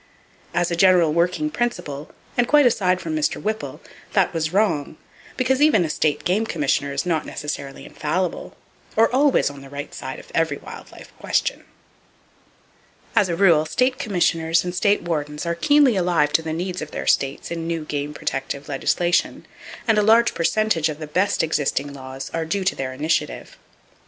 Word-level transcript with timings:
As 0.55 0.71
a 0.71 0.75
general 0.75 1.13
working 1.13 1.51
principle, 1.51 2.09
and 2.35 2.47
quite 2.47 2.65
aside 2.65 2.99
from 2.99 3.15
Mr. 3.15 3.39
Whipple, 3.39 3.81
that 4.13 4.33
was 4.33 4.51
wrong; 4.51 4.97
because 5.37 5.61
even 5.61 5.85
a 5.85 5.91
State 5.91 6.23
game 6.23 6.43
commissioner 6.47 6.91
is 6.91 7.05
not 7.05 7.23
necessarily 7.23 7.85
infallible, 7.85 8.57
or 8.95 9.13
always 9.13 9.51
on 9.51 9.61
the 9.61 9.69
right 9.69 9.93
side 9.93 10.17
of 10.17 10.31
every 10.33 10.57
wild 10.57 10.91
life 10.91 11.13
question. 11.19 11.65
As 13.15 13.29
a 13.29 13.35
rule, 13.35 13.63
state 13.67 13.99
commissioners 13.99 14.63
and 14.63 14.73
state 14.73 15.03
wardens 15.03 15.45
are 15.45 15.53
keenly 15.53 15.95
alive 15.95 16.33
to 16.33 16.41
the 16.41 16.51
needs 16.51 16.81
of 16.81 16.89
their 16.89 17.05
states 17.05 17.51
in 17.51 17.67
new 17.67 17.85
game 17.85 18.11
protective 18.15 18.67
legislation, 18.67 19.45
and 19.87 19.99
a 19.99 20.01
large 20.01 20.33
percentage 20.33 20.89
of 20.89 20.97
the 20.97 21.05
best 21.05 21.43
existing 21.43 21.93
laws 21.93 22.31
are 22.33 22.43
due 22.45 22.63
to 22.63 22.75
their 22.75 22.91
initiative. 22.91 23.55